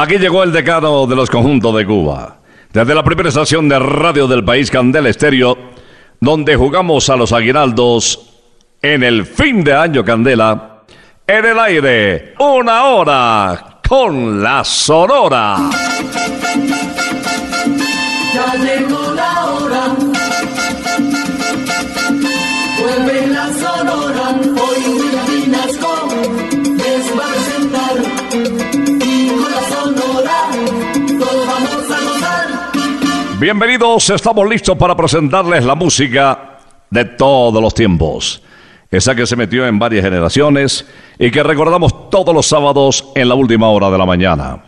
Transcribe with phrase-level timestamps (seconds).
[0.00, 2.36] Aquí llegó el decano de los conjuntos de Cuba.
[2.72, 5.58] Desde la primera estación de radio del país, Candela Estéreo,
[6.20, 8.30] donde jugamos a los aguinaldos
[8.80, 10.84] en el fin de año Candela,
[11.26, 15.68] en el aire, una hora con la Sonora.
[33.40, 36.58] Bienvenidos, estamos listos para presentarles la música
[36.90, 38.42] de todos los tiempos.
[38.90, 40.84] Esa que se metió en varias generaciones
[41.20, 44.58] y que recordamos todos los sábados en la última hora de la mañana.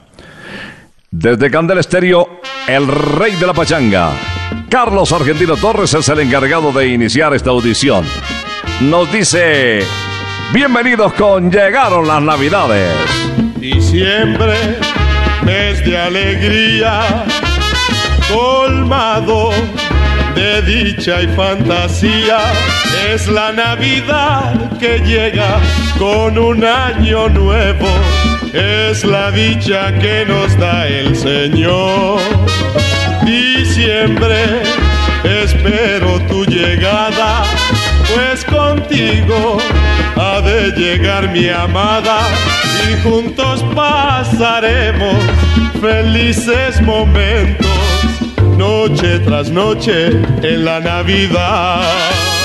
[1.11, 4.13] Desde Candel Estéreo, el rey de la pachanga,
[4.69, 8.05] Carlos Argentino Torres es el encargado de iniciar esta audición.
[8.83, 9.81] Nos dice,
[10.53, 12.95] bienvenidos con Llegaron las Navidades.
[13.57, 14.55] Diciembre,
[15.45, 17.25] mes de alegría,
[18.33, 19.51] colmado
[20.35, 22.39] de dicha y fantasía.
[23.13, 25.59] Es la Navidad que llega
[25.99, 27.89] con un año nuevo.
[28.53, 32.21] Es la dicha que nos da el Señor.
[33.25, 34.63] Diciembre,
[35.25, 37.45] espero tu llegada,
[38.15, 39.59] pues contigo
[40.17, 42.21] ha de llegar mi amada
[42.89, 45.23] y juntos pasaremos
[45.81, 47.69] felices momentos,
[48.61, 50.11] noche tras noche
[50.43, 52.40] en la Navidad.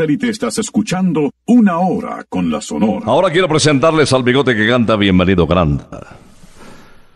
[0.00, 3.04] Satélite estás escuchando Una Hora con la Sonora.
[3.04, 6.16] Ahora quiero presentarles al bigote que canta Bienvenido Granda.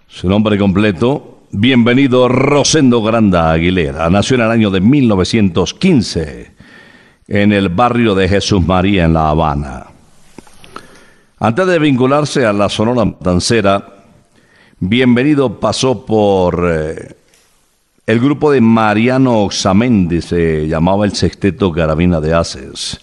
[0.07, 4.11] Su nombre completo, Bienvenido Rosendo Granda Aguilera.
[4.11, 6.55] Nació en el año de 1915
[7.27, 9.87] en el barrio de Jesús María en La Habana.
[11.39, 13.95] Antes de vincularse a la Sonora Matancera,
[14.79, 17.17] Bienvenido pasó por eh,
[18.07, 23.01] el grupo de Mariano Oxamendi, se llamaba el Sexteto Carabina de Haces.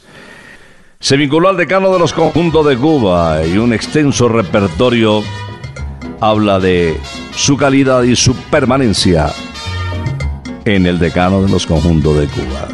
[1.00, 5.24] Se vinculó al decano de los conjuntos de Cuba y un extenso repertorio
[6.20, 6.96] habla de
[7.36, 9.32] su calidad y su permanencia
[10.66, 12.68] en el decano de los conjuntos de Cuba.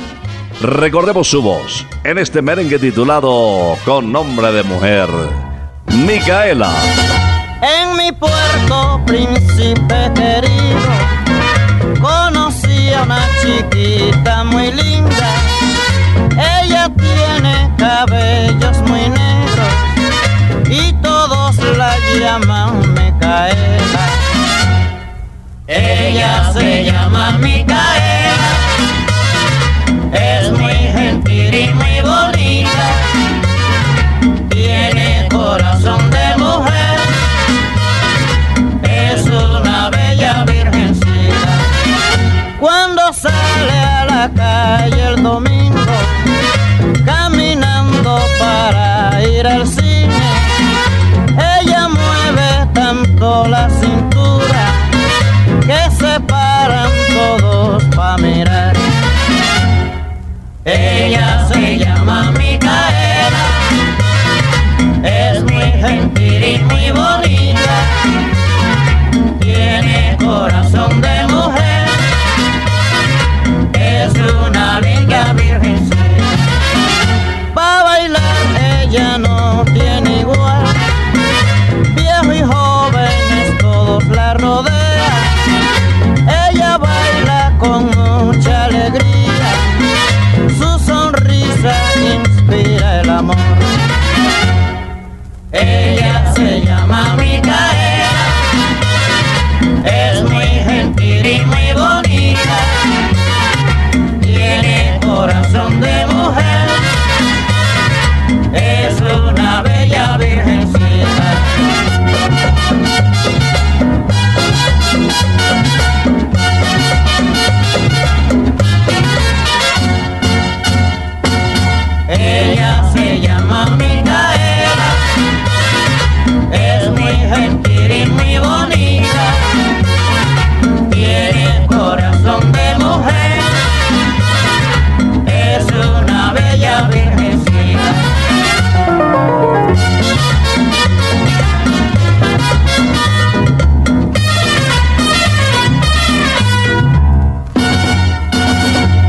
[0.61, 5.07] Recordemos su voz en este merengue titulado con nombre de mujer,
[6.05, 6.71] Micaela.
[7.61, 11.16] En mi puerto, príncipe querido,
[13.07, 15.29] una chiquita muy linda.
[16.61, 19.73] Ella tiene cabellos muy negros
[20.69, 24.05] y todos la llaman Micaela.
[25.67, 28.16] Ella se llama Micaela,
[44.33, 45.77] calle el domingo,
[47.05, 49.86] caminando para ir al cine,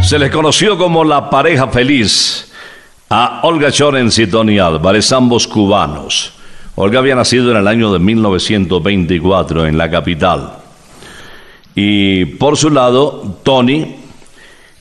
[0.09, 2.51] Se les conoció como la pareja feliz
[3.11, 6.33] a Olga Chorens y Tony Álvarez, ambos cubanos.
[6.77, 10.61] Olga había nacido en el año de 1924 en la capital.
[11.75, 13.97] Y por su lado, Tony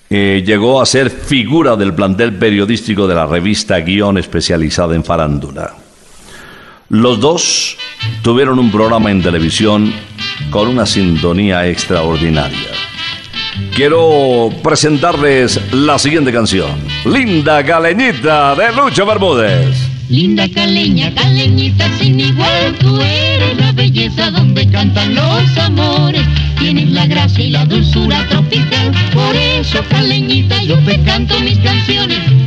[0.09, 5.75] eh, llegó a ser figura del plantel periodístico de la revista Guión especializada en farándula.
[6.87, 7.75] Los dos
[8.21, 9.91] tuvieron un programa en televisión
[10.49, 12.87] con una sintonía extraordinaria.
[13.75, 16.71] Quiero presentarles la siguiente canción,
[17.05, 19.97] Linda Caleñita de Lucho Bermúdez.
[20.09, 26.23] Linda caleña, caleñita sin igual, tú eres la belleza donde cantan los amores.
[26.57, 32.46] Tienes la gracia y la dulzura tropical, por eso caleñita yo te canto mis canciones.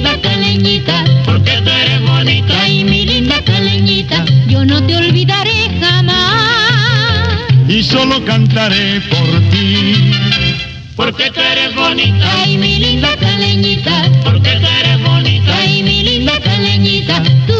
[7.91, 10.13] solo cantaré por ti.
[10.95, 14.09] Porque tú eres bonita y mi linda caleñita.
[14.23, 17.21] Porque tú eres bonita y mi linda caleñita.
[17.47, 17.53] Tú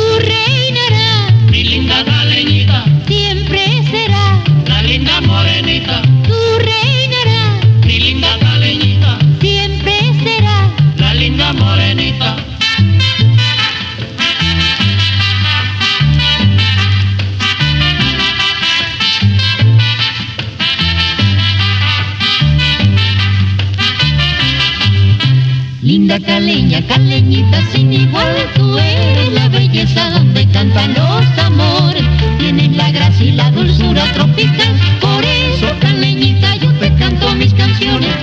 [27.93, 32.03] igual, tú eres la belleza donde cantan los amores.
[32.37, 38.15] Tienes la gracia y la dulzura tropical, por eso caleñita yo te canto mis canciones.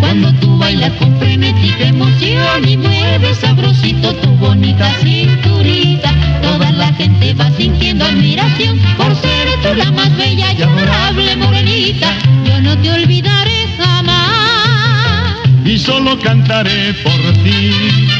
[0.00, 6.12] Cuando tú bailas con frenética emoción y mueves sabrosito tu bonita cinturita,
[6.42, 12.14] toda la gente va sintiendo admiración por ser tú la más bella y adorable morenita.
[12.44, 15.36] Yo no te olvidaré jamás.
[15.64, 18.19] Y solo cantaré por ti.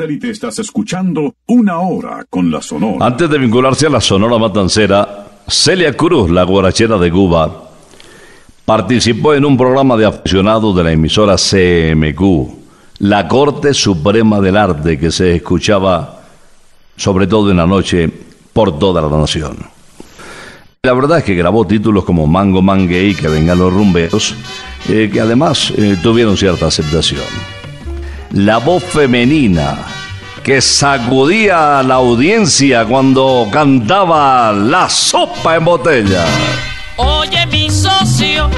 [0.00, 3.04] Satélite estás escuchando Una Hora con la Sonora.
[3.04, 7.64] Antes de vincularse a la Sonora Matancera, Celia Cruz, la guarachera de Cuba,
[8.64, 12.20] participó en un programa de aficionados de la emisora CMQ,
[13.00, 16.22] la Corte Suprema del Arte, que se escuchaba
[16.96, 18.10] sobre todo en la noche
[18.54, 19.58] por toda la nación.
[20.82, 24.34] La verdad es que grabó títulos como Mango Mangue y Que vengan los rumberos,
[24.88, 27.59] eh, que además eh, tuvieron cierta aceptación.
[28.32, 29.76] La voz femenina
[30.44, 36.24] que sacudía a la audiencia cuando cantaba La sopa en botella.
[36.96, 38.48] Oye, mi socio,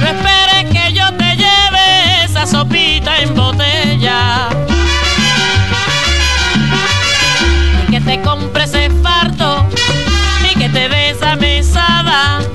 [0.00, 4.48] no esperes que yo te lleve esa sopita en botella.
[7.76, 9.66] Ni que te compre ese farto,
[10.42, 12.49] ni que te dé esa mesada.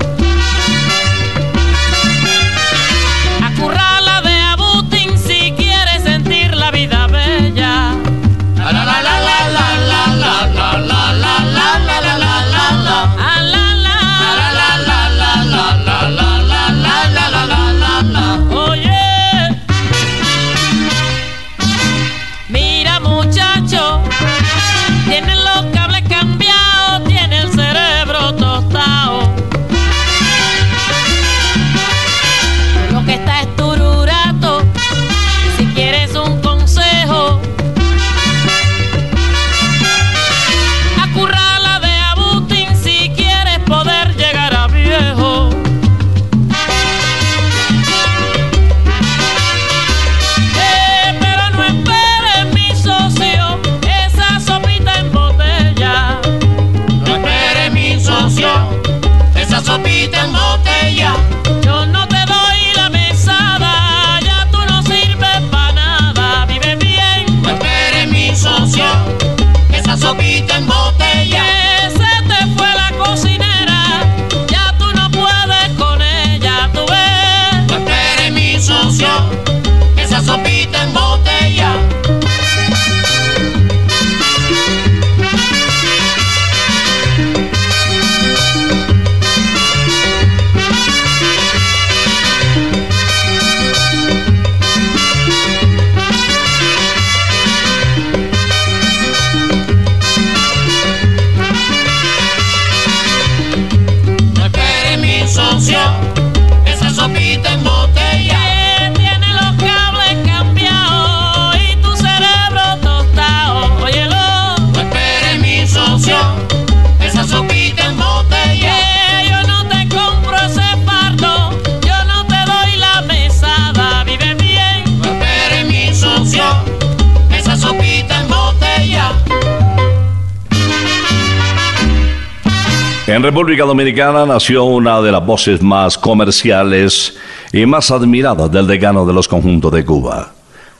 [133.46, 137.16] República Dominicana nació una de las voces más comerciales
[137.52, 140.32] y más admiradas del decano de los conjuntos de Cuba.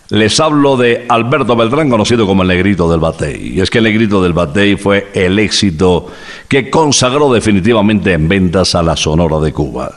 [0.09, 3.55] Les hablo de Alberto Beltrán, conocido como el Negrito del Batey.
[3.55, 6.09] Y es que el Negrito del Batey fue el éxito
[6.49, 9.93] que consagró definitivamente en ventas a la Sonora de Cuba.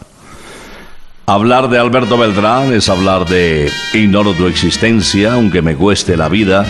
[1.25, 6.67] Hablar de Alberto Beltrán es hablar de Ignoro tu existencia, aunque me cueste la vida,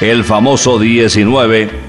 [0.00, 1.81] el famoso 19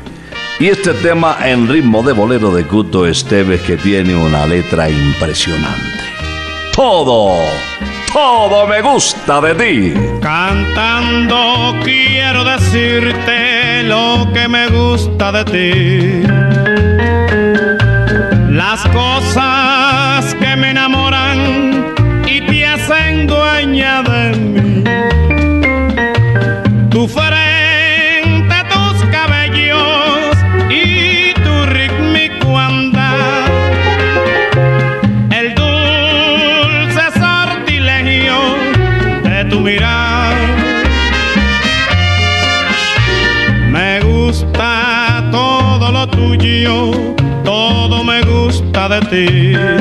[0.59, 6.03] y este tema en ritmo de bolero de Cuto Esteves que tiene una letra impresionante.
[6.75, 7.35] Todo,
[8.11, 9.93] todo me gusta de ti.
[10.21, 16.23] Cantando quiero decirte lo que me gusta de ti.
[18.49, 19.62] Las cosas
[49.13, 49.72] gusta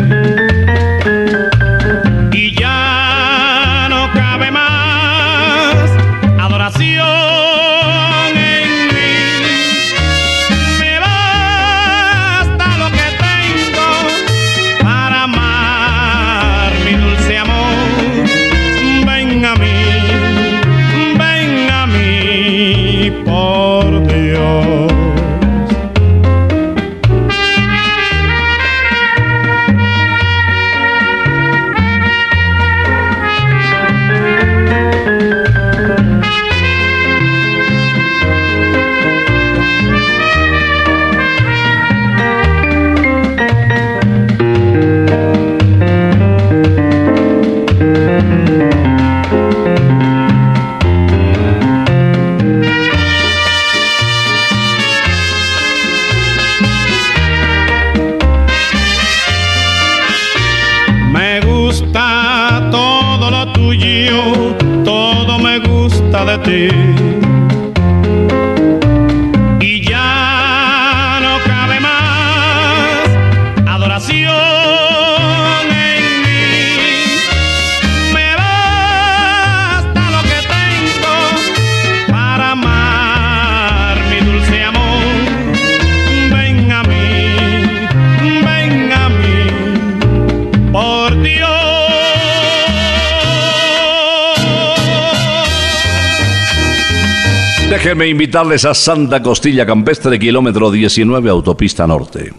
[98.33, 102.33] invitarles a Santa Costilla Campestre, kilómetro 19, autopista norte.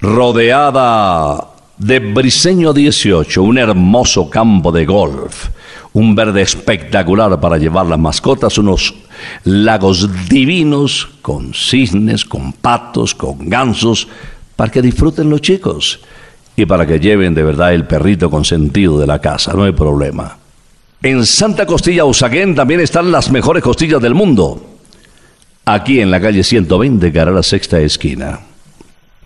[0.00, 1.44] Rodeada
[1.76, 5.48] de Briseño 18, un hermoso campo de golf,
[5.92, 8.94] un verde espectacular para llevar las mascotas, unos
[9.42, 14.06] lagos divinos con cisnes, con patos, con gansos,
[14.54, 15.98] para que disfruten los chicos
[16.54, 20.38] y para que lleven de verdad el perrito consentido de la casa, no hay problema.
[21.02, 24.69] En Santa Costilla Usaquén también están las mejores costillas del mundo.
[25.64, 28.40] Aquí en la calle 120, cara a la sexta esquina.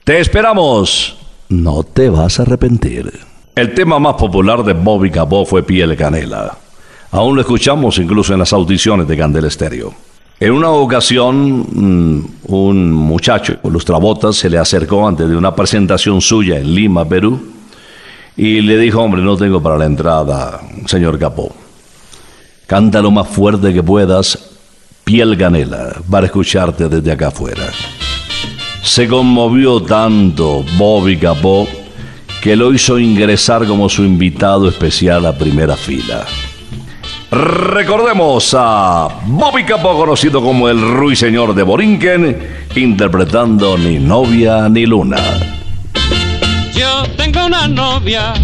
[0.05, 1.17] Te esperamos.
[1.49, 3.13] No te vas a arrepentir.
[3.55, 6.59] El tema más popular de Bobby Capó fue Piel Canela.
[7.13, 9.95] Aún lo escuchamos incluso en las audiciones de Candel Estéreo.
[10.41, 16.21] En una ocasión, mm, un muchacho con lustrabotas se le acercó antes de una presentación
[16.21, 17.41] suya en Lima, Perú,
[18.37, 21.55] y le dijo, hombre, no tengo para la entrada, señor Capó.
[22.67, 24.54] Canta lo más fuerte que puedas,
[25.05, 27.65] piel ganela para escucharte desde acá afuera.
[28.83, 31.69] Se conmovió tanto Bobby Capó
[32.43, 36.25] que lo hizo ingresar como su invitado especial a primera fila.
[37.31, 42.37] Recordemos a Bobby Capó, conocido como el Ruiseñor de Borinquen,
[42.77, 45.17] interpretando Ni novia ni luna.
[46.75, 48.35] Yo tengo una novia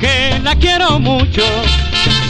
[0.00, 1.42] que la quiero mucho,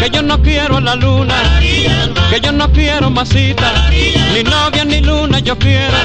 [0.00, 1.34] que yo no quiero a la luna,
[2.30, 3.88] que yo no quiero más cita,
[4.34, 5.96] ni novia ni luna yo quiero,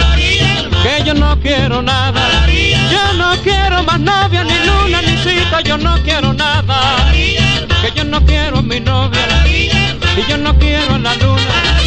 [0.84, 5.77] que yo no quiero nada, yo no quiero más novia ni luna ni cita, yo
[5.77, 11.15] no quiero nada, que yo no quiero mi novia, y yo no quiero a la
[11.15, 11.81] luna.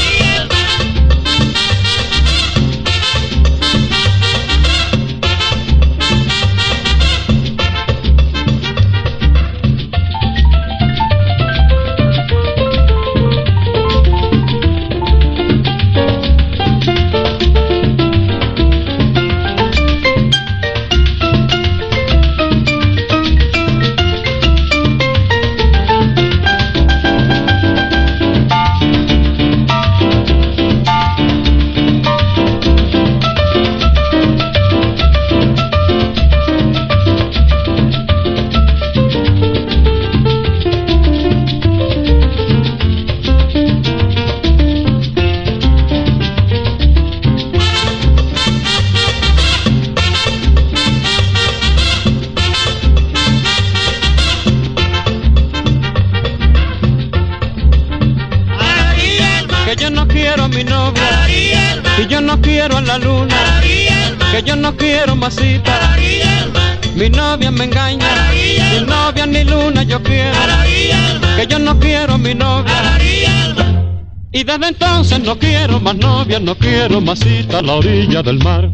[75.18, 78.70] No quiero más novia, no quiero más cita a la orilla del mar.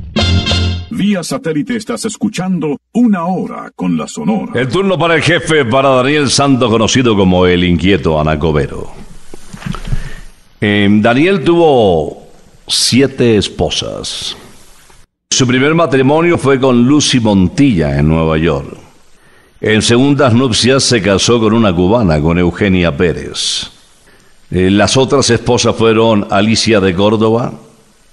[0.91, 4.53] Vía satélite estás escuchando Una Hora con la Sonora.
[4.55, 8.91] El turno para el jefe, para Daniel Santo, conocido como el inquieto Anacobero.
[10.61, 12.29] Eh, Daniel tuvo
[12.67, 14.37] siete esposas.
[15.31, 18.77] Su primer matrimonio fue con Lucy Montilla en Nueva York.
[19.61, 23.71] En segundas nupcias se casó con una cubana, con Eugenia Pérez.
[24.51, 27.53] Eh, las otras esposas fueron Alicia de Córdoba,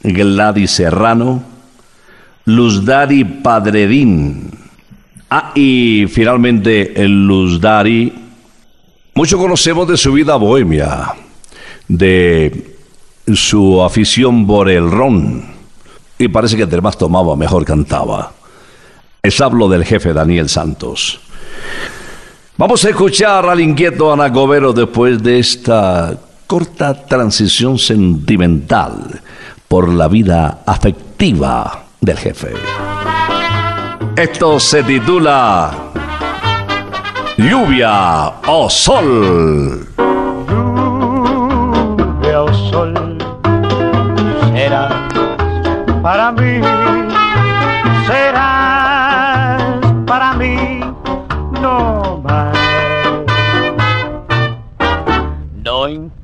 [0.04, 1.44] Gladys Serrano,
[2.46, 4.52] Luzdari Padredín.
[5.30, 8.14] Ah, y finalmente el Luzdari.
[9.16, 11.16] Mucho conocemos de su vida bohemia,
[11.88, 12.76] de
[13.34, 15.44] su afición por el ron.
[16.20, 18.32] Y parece que entre más tomaba, mejor cantaba.
[19.24, 21.20] Les hablo del jefe Daniel Santos.
[22.56, 26.18] Vamos a escuchar al inquieto Anacobero después de esta
[26.48, 29.22] corta transición sentimental
[29.68, 32.54] por la vida afectiva del jefe.
[34.16, 35.72] Esto se titula
[37.38, 39.86] Lluvia o Sol.
[42.28, 43.18] lluvia o sol
[44.54, 44.94] serás
[46.02, 46.62] para mí,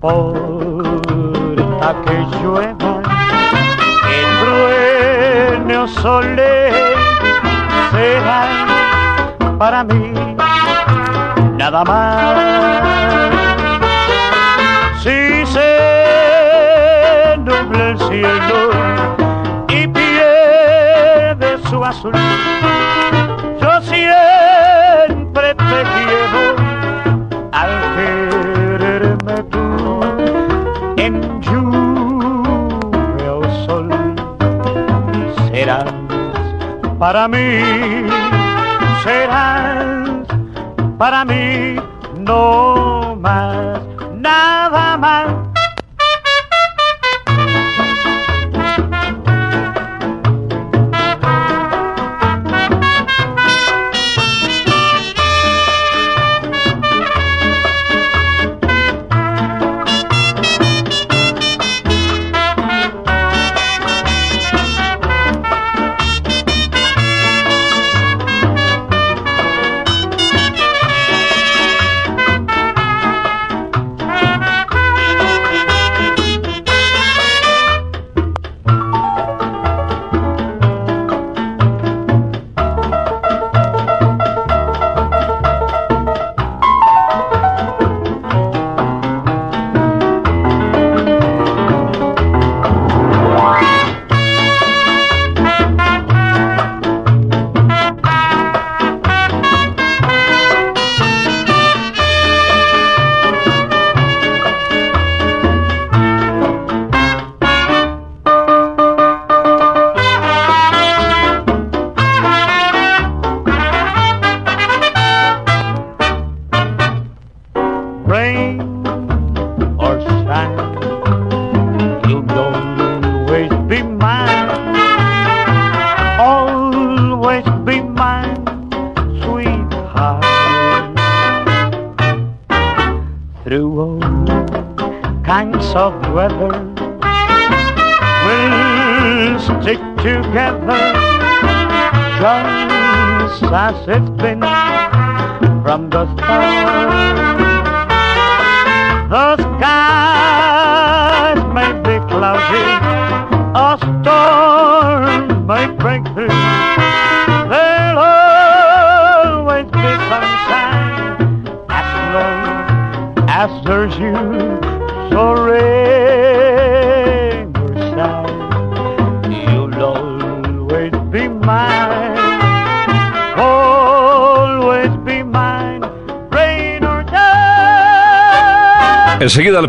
[0.03, 3.01] importa que llueva,
[4.03, 6.71] que truene o sole,
[7.91, 8.49] serás
[9.57, 10.13] para mí
[11.57, 12.35] nada más.
[15.01, 18.73] Si se nubla el cielo
[21.69, 22.13] su azul.
[23.61, 24.32] Yo siempre
[37.03, 37.59] para mí,
[39.03, 40.07] serás
[40.97, 41.75] para mí,
[42.17, 43.81] no más,
[44.15, 45.32] nada más.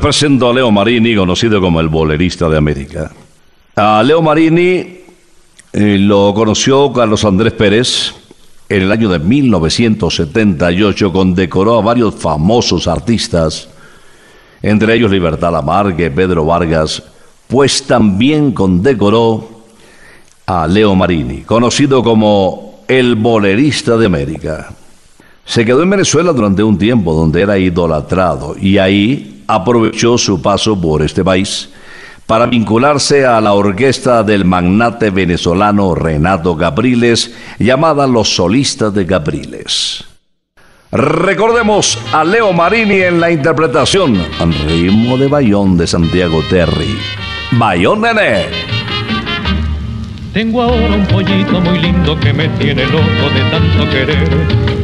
[0.04, 3.10] Presento a Leo Marini, conocido como el bolerista de América.
[3.74, 4.98] A Leo Marini
[5.72, 8.14] eh, lo conoció Carlos Andrés Pérez
[8.68, 13.66] en el año de 1978, condecoró a varios famosos artistas,
[14.60, 17.02] entre ellos Libertad Lamarque, Pedro Vargas,
[17.48, 19.62] pues también condecoró
[20.44, 24.68] a Leo Marini, conocido como el bolerista de América.
[25.46, 30.80] Se quedó en Venezuela durante un tiempo donde era idolatrado y ahí aprovechó su paso
[30.80, 31.70] por este país
[32.26, 40.04] para vincularse a la orquesta del magnate venezolano Renato Capriles llamada Los Solistas de Capriles.
[40.90, 44.16] Recordemos a Leo Marini en la interpretación
[44.68, 46.96] ritmo de Bayón de Santiago Terry.
[47.52, 48.46] Bayón Nené.
[50.32, 54.83] Tengo ahora un pollito muy lindo que me tiene loco de tanto querer.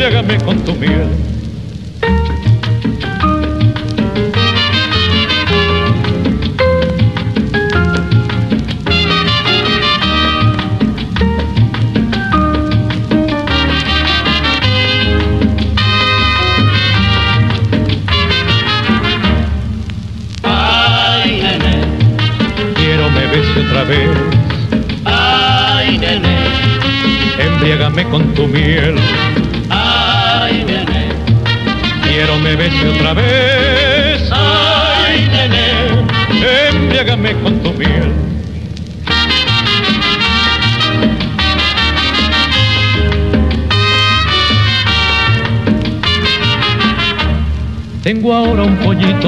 [0.00, 1.39] embriágame con tu miel.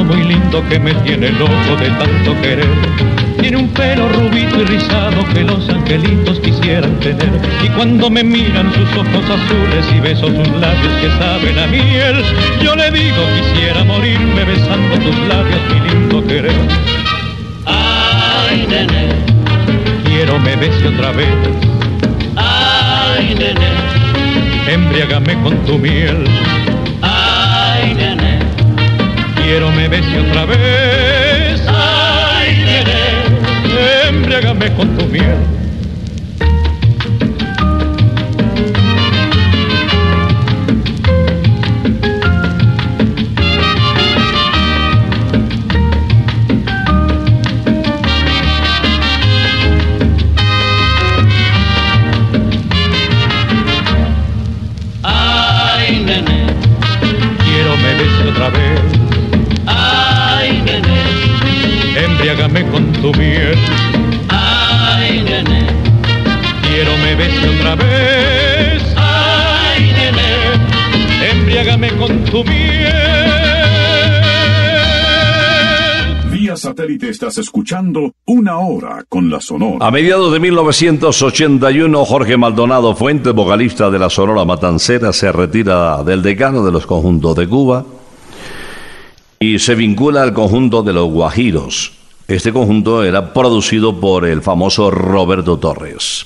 [0.04, 2.66] Muy lindo que me tiene loco de tanto querer.
[3.40, 7.30] Tiene un pelo rubito y rizado que los angelitos quisieran tener.
[7.62, 12.22] Y cuando me miran sus ojos azules y beso sus labios que saben a miel,
[12.62, 16.52] yo le digo quisiera morirme besando tus labios, mi lindo querer.
[17.64, 19.08] Ay, nene,
[20.04, 21.28] Quiero me bese otra vez,
[22.36, 26.24] ay, nene, embriágame con tu miel.
[29.52, 34.08] Quiero me bese otra vez, ay, nene.
[34.08, 35.62] embriágame con tu miel.
[76.72, 79.87] Satélite estás escuchando Una Hora con la Sonora.
[79.87, 86.22] A mediados de 1981, Jorge Maldonado Fuentes, vocalista de la Sonora Matancera, se retira del
[86.22, 87.85] decano de los conjuntos de Cuba
[89.38, 91.92] y se vincula al conjunto de los Guajiros.
[92.26, 96.24] Este conjunto era producido por el famoso Roberto Torres.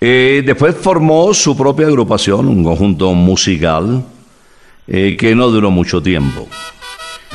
[0.00, 4.02] Eh, después formó su propia agrupación, un conjunto musical
[4.86, 6.48] eh, que no duró mucho tiempo.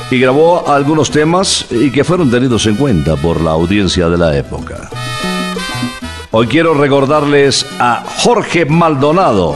[0.09, 4.35] Y grabó algunos temas y que fueron tenidos en cuenta por la audiencia de la
[4.35, 4.89] época.
[6.31, 9.55] Hoy quiero recordarles a Jorge Maldonado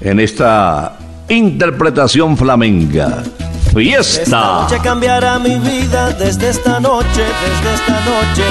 [0.00, 0.96] en esta
[1.28, 3.22] interpretación flamenca.
[3.66, 4.40] Esta Fiesta.
[4.62, 8.44] noche cambiará mi vida desde esta noche, desde esta noche.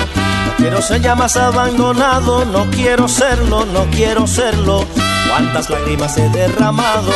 [0.45, 4.85] No quiero ser ya más abandonado, no quiero serlo, no quiero serlo.
[5.29, 7.11] Cuántas lágrimas he derramado,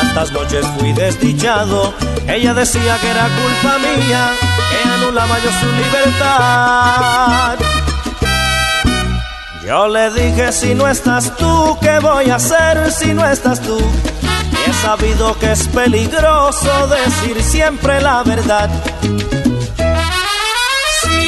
[0.00, 1.94] cuántas noches fui desdichado.
[2.26, 4.30] Ella decía que era culpa mía,
[4.70, 7.58] que anulaba yo su libertad.
[9.66, 13.78] Yo le dije si no estás tú, ¿qué voy a hacer si no estás tú?
[13.78, 18.70] Y he sabido que es peligroso decir siempre la verdad.
[21.02, 21.18] Si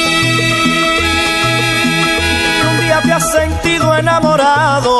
[2.69, 4.99] un día te has sentido enamorado,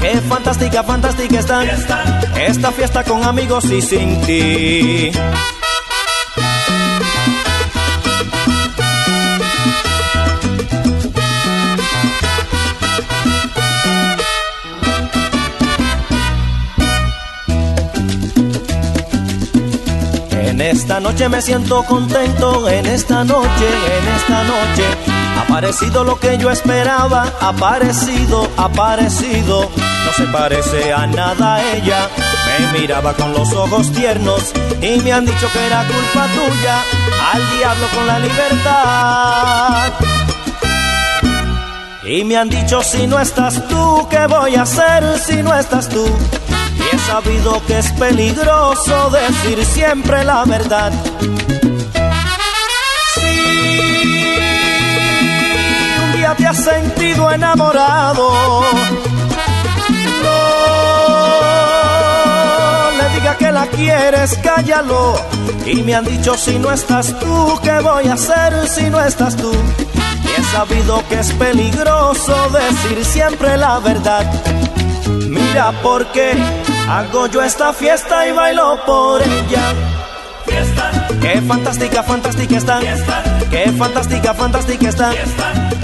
[0.00, 1.42] Qué fantástica, fantástica.
[1.42, 2.20] Fiesta.
[2.36, 5.10] Esta fiesta con amigos y sin ti.
[20.32, 25.17] En esta noche me siento contento, en esta noche, en esta noche.
[25.44, 29.68] Aparecido lo que yo esperaba, aparecido, aparecido.
[30.04, 32.08] No se parece a nada ella.
[32.46, 36.78] Me miraba con los ojos tiernos y me han dicho que era culpa tuya.
[37.32, 39.92] Al diablo con la libertad.
[42.04, 45.90] Y me han dicho si no estás tú, ¿qué voy a hacer si no estás
[45.90, 46.06] tú?
[46.78, 50.90] Y he sabido que es peligroso decir siempre la verdad.
[56.38, 58.62] Te has sentido enamorado,
[60.22, 60.38] no
[62.96, 65.16] le diga que la quieres, cállalo.
[65.66, 69.36] Y me han dicho si no estás tú, ¿qué voy a hacer si no estás
[69.36, 69.52] tú?
[70.24, 74.24] Y he sabido que es peligroso decir siempre la verdad.
[75.26, 76.32] Mira por qué
[76.88, 79.74] hago yo esta fiesta y bailo por ella.
[80.46, 80.90] Fiesta.
[81.20, 82.48] Qué fantástica, fantástica.
[82.48, 82.80] Fiesta.
[83.50, 85.10] Qué fantástica, fantástica.
[85.10, 85.52] Fiesta.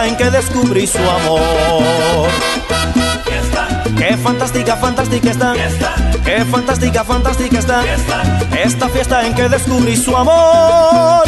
[0.00, 2.28] Fiesta en que descubrí su amor.
[3.98, 5.54] Qué fantástica, fantástica está.
[6.24, 7.84] Qué fantástica, fantástica está.
[8.62, 11.24] Esta fiesta en que descubrí su amor.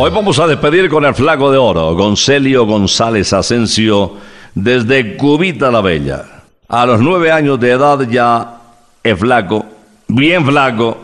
[0.00, 4.12] Hoy vamos a despedir con el flaco de oro, Goncelio González Asensio,
[4.58, 6.24] desde Cubita la Bella.
[6.68, 8.60] A los nueve años de edad ya
[9.04, 9.64] es flaco,
[10.08, 10.98] bien flaco,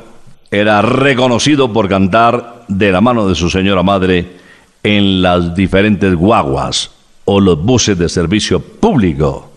[0.51, 4.39] era reconocido por cantar de la mano de su señora madre
[4.83, 6.91] en las diferentes guaguas
[7.27, 9.51] o los buses de servicio público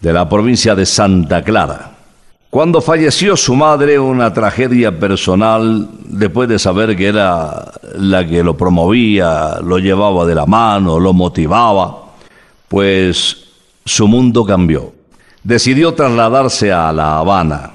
[0.00, 1.90] de la provincia de Santa Clara.
[2.50, 8.56] Cuando falleció su madre, una tragedia personal, después de saber que era la que lo
[8.56, 12.10] promovía, lo llevaba de la mano, lo motivaba,
[12.68, 13.39] pues
[13.90, 14.92] su mundo cambió.
[15.42, 17.72] Decidió trasladarse a La Habana.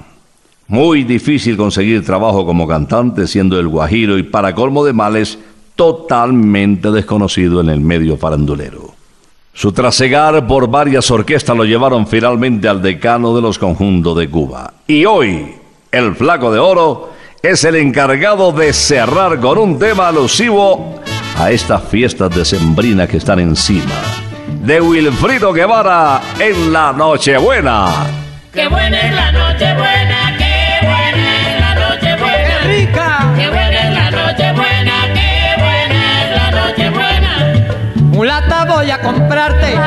[0.66, 5.38] Muy difícil conseguir trabajo como cantante, siendo el guajiro y para colmo de males,
[5.74, 8.94] totalmente desconocido en el medio farandulero.
[9.52, 14.72] Su trasegar por varias orquestas lo llevaron finalmente al decano de los conjuntos de Cuba.
[14.86, 15.54] Y hoy,
[15.92, 17.10] el Flaco de Oro
[17.42, 20.96] es el encargado de cerrar con un tema alusivo
[21.36, 23.94] a estas fiestas decembrinas que están encima.
[24.66, 27.86] De Wilfrido Guevara en la Nochebuena.
[28.52, 32.48] Qué buena es la noche buena, qué buena es la noche buena.
[32.48, 33.32] ¡Qué rica!
[33.36, 37.54] Qué buena es la noche buena, qué buena es la noche buena.
[38.10, 39.78] Mulata voy a comprarte,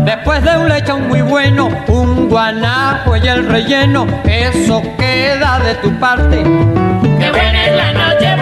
[0.00, 5.96] después de un lechón muy bueno, un guanajo y el relleno, eso queda de tu
[6.00, 6.42] parte.
[6.42, 8.34] Qué buena es la noche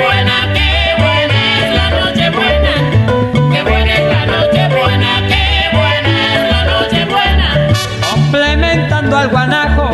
[9.14, 9.90] Complementando al guanajo,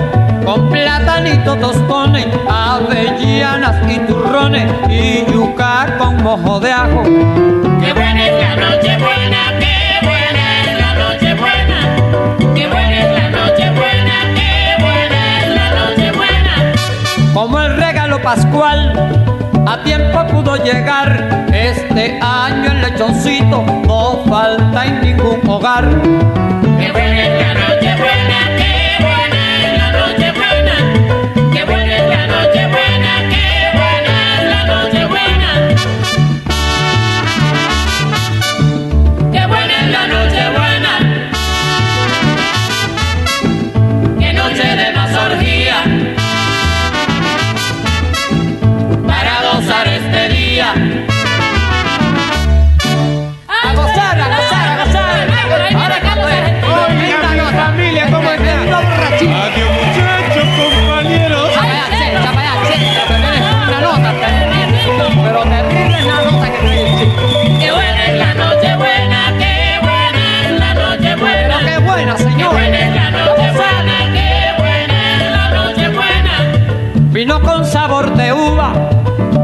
[0.47, 7.03] con platanito tostones, avellanas y turrones, y yuca con mojo de ajo.
[7.05, 12.55] Qué buena es la noche buena, qué buena es la noche buena.
[12.55, 17.33] Qué buena es la noche buena, qué buena es la noche buena.
[17.35, 19.21] Como el regalo pascual,
[19.67, 21.47] a tiempo pudo llegar.
[21.53, 25.85] Este año el lechoncito no falta en ningún hogar.
[26.79, 28.61] Qué buena es la noche buena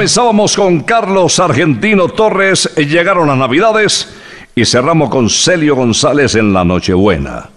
[0.00, 4.08] Comenzábamos con Carlos Argentino Torres, llegaron las Navidades
[4.54, 7.50] y cerramos con Celio González en la Nochebuena.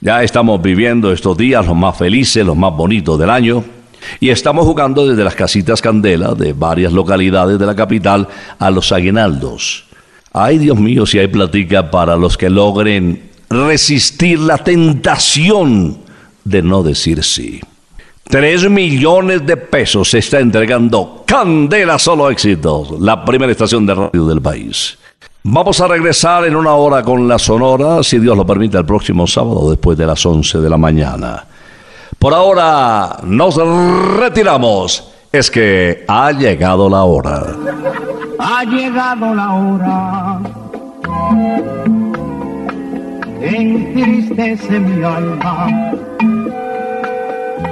[0.00, 3.62] Ya estamos viviendo estos días los más felices, los más bonitos del año
[4.18, 8.28] y estamos jugando desde las casitas Candela de varias localidades de la capital
[8.58, 9.84] a los aguinaldos.
[10.32, 15.98] Ay Dios mío, si hay platica para los que logren resistir la tentación
[16.44, 17.60] de no decir sí.
[18.24, 24.26] Tres millones de pesos se está entregando Candela Solo Éxitos, la primera estación de radio
[24.26, 24.98] del país.
[25.42, 29.26] Vamos a regresar en una hora con la Sonora, si Dios lo permite, el próximo
[29.26, 31.44] sábado después de las 11 de la mañana.
[32.18, 33.56] Por ahora nos
[34.18, 35.10] retiramos.
[35.30, 37.44] Es que ha llegado la hora.
[38.38, 40.40] Ha llegado la hora.
[43.42, 45.92] Entristece mi alma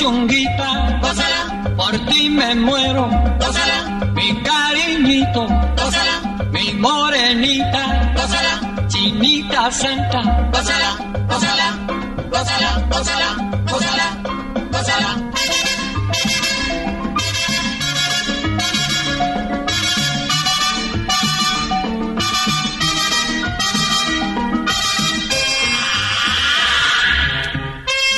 [0.00, 5.46] Mi puchunguita, gózala, por ti me muero, gózala, mi cariñito,
[5.76, 10.22] gózala, mi morenita, gózala, chinita santa,
[10.52, 10.96] gózala,
[11.28, 11.78] gózala,
[12.30, 13.36] gózala, gózala,
[13.68, 14.06] gózala,
[14.72, 15.16] gózala.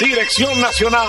[0.00, 1.08] Dirección Nacional,